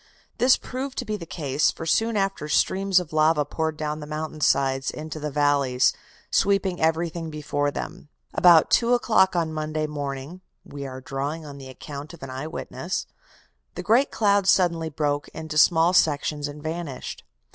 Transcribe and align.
"This 0.39 0.57
proved 0.57 0.97
to 0.97 1.05
be 1.05 1.15
the 1.15 1.27
case, 1.27 1.69
for 1.69 1.85
soon 1.85 2.17
after 2.17 2.47
streams 2.49 2.99
of 2.99 3.13
lava 3.13 3.45
poured 3.45 3.77
down 3.77 3.99
the 3.99 4.07
mountain 4.07 4.41
sides 4.41 4.89
into 4.89 5.19
the 5.19 5.29
valleys, 5.29 5.93
sweeping 6.31 6.81
everything 6.81 7.29
before 7.29 7.69
them. 7.69 8.09
About 8.33 8.71
two 8.71 8.95
o'clock 8.95 9.35
on 9.35 9.53
Monday 9.53 9.85
morning 9.85 10.41
we 10.65 10.87
are 10.87 11.01
drawing 11.01 11.45
on 11.45 11.59
the 11.59 11.69
account 11.69 12.15
of 12.15 12.23
an 12.23 12.31
eye 12.31 12.47
witness 12.47 13.05
the 13.75 13.83
great 13.83 14.09
cloud 14.09 14.47
suddenly 14.47 14.89
broke 14.89 15.27
into 15.35 15.55
small 15.55 15.93
sections 15.93 16.47
and 16.47 16.63
vanished. 16.63 17.23